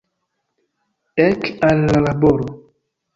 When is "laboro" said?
2.07-2.49